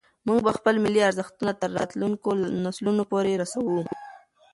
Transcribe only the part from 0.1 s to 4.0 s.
موږ به خپل ملي ارزښتونه تر راتلونکو نسلونو پورې رسوو.